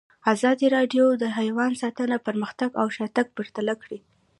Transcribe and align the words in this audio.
ازادي 0.33 0.67
راډیو 0.75 1.05
د 1.21 1.23
حیوان 1.37 1.71
ساتنه 1.81 2.17
پرمختګ 2.27 2.69
او 2.81 2.87
شاتګ 2.95 3.27
پرتله 3.37 3.73
کړی. 3.81 3.99